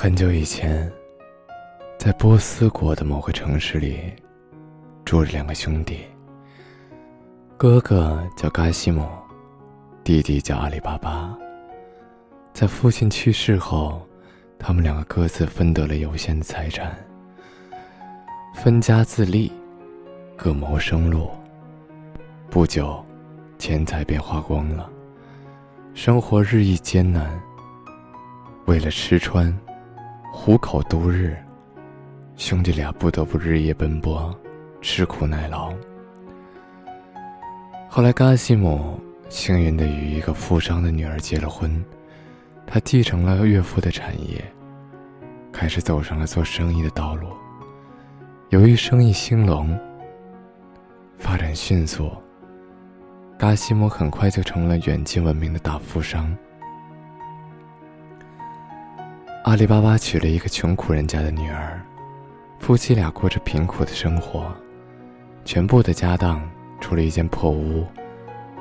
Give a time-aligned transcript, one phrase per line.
[0.00, 0.88] 很久以前，
[1.98, 3.98] 在波斯国的某个城市里，
[5.04, 6.02] 住着两个兄弟。
[7.56, 9.08] 哥哥叫嘎西姆，
[10.04, 11.36] 弟弟叫阿里巴巴。
[12.52, 14.00] 在父亲去世后，
[14.56, 16.96] 他们两个各自分得了有限的财产，
[18.54, 19.50] 分家自立，
[20.36, 21.28] 各谋生路。
[22.48, 23.04] 不久，
[23.58, 24.88] 钱财便花光了，
[25.92, 27.36] 生活日益艰难。
[28.66, 29.52] 为了吃穿。
[30.30, 31.36] 虎口度日，
[32.36, 34.34] 兄弟俩不得不日夜奔波，
[34.80, 35.72] 吃苦耐劳。
[37.88, 41.82] 后来，嘎西姆幸运的与一个富商的女儿结了婚，
[42.66, 44.42] 他继承了岳父的产业，
[45.50, 47.28] 开始走上了做生意的道路。
[48.50, 49.78] 由于生意兴隆，
[51.18, 52.10] 发展迅速，
[53.38, 56.34] 嘎西姆很快就成了远近闻名的大富商。
[59.48, 61.80] 阿里巴巴娶了一个穷苦人家的女儿，
[62.58, 64.54] 夫妻俩过着贫苦的生活，
[65.42, 66.46] 全部的家当
[66.82, 67.86] 除了一间破屋，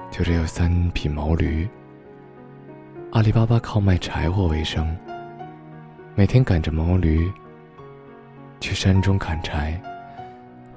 [0.10, 1.68] 就只有三匹毛驴。
[3.12, 4.96] 阿里巴巴靠卖柴火为生，
[6.16, 7.30] 每天赶着毛驴
[8.62, 9.78] 去山中砍柴，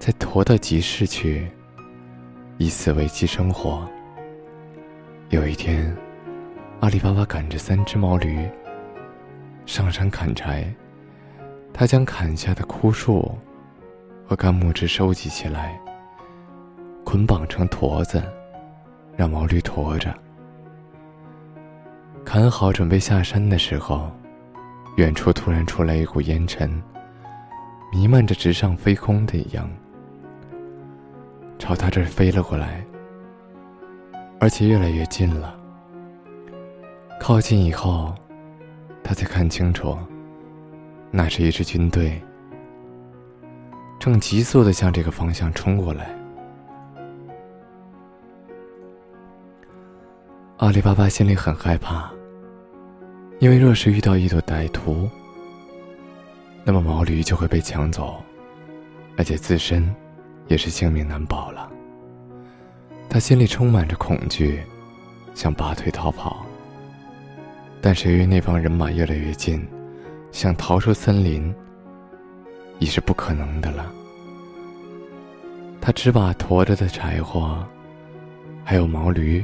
[0.00, 1.48] 再驮到集市去，
[2.58, 3.88] 以此维系生活。
[5.28, 5.96] 有一天，
[6.80, 8.50] 阿里巴巴赶着三只毛驴。
[9.70, 10.68] 上山砍柴，
[11.72, 13.38] 他将砍下的枯树
[14.26, 15.78] 和干木枝收集起来，
[17.04, 18.20] 捆绑成驼子，
[19.16, 20.12] 让毛驴驮着。
[22.24, 24.10] 砍好准备下山的时候，
[24.96, 26.82] 远处突然出来一股烟尘，
[27.92, 29.70] 弥漫着直上飞空的一样，
[31.60, 32.84] 朝他这儿飞了过来，
[34.40, 35.56] 而且越来越近了。
[37.20, 38.12] 靠近以后。
[39.10, 39.98] 他才看清楚，
[41.10, 42.22] 那是一支军队，
[43.98, 46.16] 正急速的向这个方向冲过来。
[50.58, 52.08] 阿里巴巴心里很害怕，
[53.40, 55.10] 因为若是遇到一朵歹徒，
[56.62, 58.22] 那么毛驴就会被抢走，
[59.16, 59.92] 而且自身
[60.46, 61.68] 也是性命难保了。
[63.08, 64.62] 他心里充满着恐惧，
[65.34, 66.46] 想拔腿逃跑。
[67.82, 69.66] 但是由于那帮人马越来越近，
[70.32, 71.54] 想逃出森林
[72.78, 73.90] 已是不可能的了。
[75.80, 77.66] 他只把驮着的柴火，
[78.62, 79.42] 还有毛驴，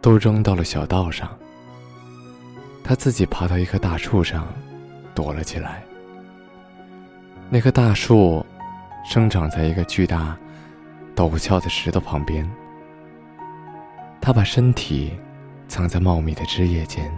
[0.00, 1.28] 都扔到了小道上。
[2.84, 4.46] 他自己爬到一棵大树上，
[5.12, 5.82] 躲了起来。
[7.50, 8.46] 那棵大树
[9.04, 10.36] 生长在一个巨大、
[11.16, 12.48] 陡峭的石头旁边。
[14.20, 15.12] 他把身体。
[15.68, 17.12] 藏在茂密的枝叶间，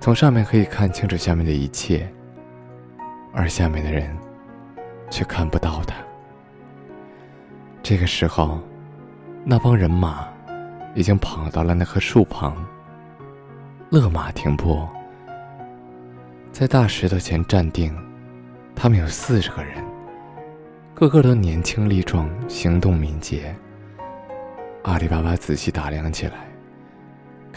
[0.00, 2.08] 从上面可以看清楚下面的一切，
[3.34, 4.16] 而下面的人
[5.10, 5.96] 却看不到他。
[7.82, 8.60] 这个时候，
[9.44, 10.28] 那帮人马
[10.94, 12.56] 已经跑到了那棵树旁，
[13.90, 14.86] 勒马停步，
[16.52, 17.94] 在大石头前站定。
[18.76, 19.84] 他们有四十个人，
[20.94, 23.54] 个个都年轻力壮，行动敏捷。
[24.84, 26.49] 阿里巴巴仔细打量起来。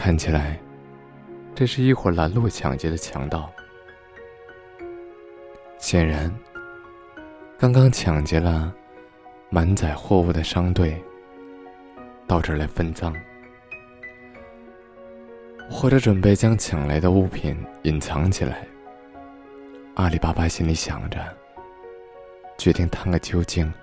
[0.04, 0.60] 看起来，
[1.56, 3.50] 这是一伙拦路抢劫的强盗。
[5.78, 6.30] 显然，
[7.58, 8.76] 刚刚抢劫了
[9.50, 11.02] 满载货物的商队，
[12.28, 13.16] 到这儿来分赃，
[15.72, 18.68] 或者准备将抢来的物品隐藏起来。
[19.96, 21.18] 阿里巴巴心里想着，
[22.58, 23.74] 决定探个究竟。